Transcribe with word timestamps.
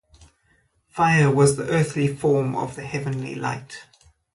Fire 0.89 1.29
was 1.29 1.57
the 1.57 1.63
earthly 1.69 2.07
form 2.07 2.55
of 2.55 2.75
the 2.75 2.81
heavenly 2.81 3.35
light. 3.35 3.85